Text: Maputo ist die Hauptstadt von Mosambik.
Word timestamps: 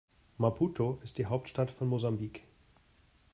Maputo 0.39 0.99
ist 1.03 1.19
die 1.19 1.27
Hauptstadt 1.27 1.69
von 1.69 1.87
Mosambik. 1.87 2.47